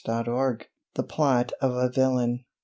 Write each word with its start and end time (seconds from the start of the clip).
CHAPTER 0.03 0.33
VI. 0.59 0.65
THE 0.95 1.03
PLOT 1.03 1.51
OF 1.61 1.73
A 1.75 1.87
VILLAIN. 1.87 2.45